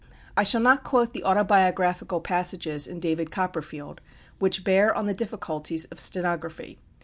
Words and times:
I 0.35 0.43
shall 0.43 0.61
not 0.61 0.83
quote 0.83 1.13
the 1.13 1.23
autobiographical 1.23 2.21
passages 2.21 2.87
in 2.87 2.99
"David 2.99 3.29
Copperfield" 3.29 4.01
which 4.39 4.63
bear 4.63 4.91
on 4.95 5.05
the 5.05 5.13
difficulties 5.13 5.85
of 5.91 5.99
stenography. 5.99 6.79